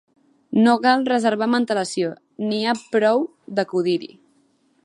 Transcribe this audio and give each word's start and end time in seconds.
No 0.67 0.71
cal 0.85 1.03
reservar 1.09 1.47
amb 1.49 1.59
antelació, 1.59 2.09
n’hi 2.47 2.65
ha 2.65 2.75
prou 2.97 3.25
d’acudir-hi. 3.59 4.15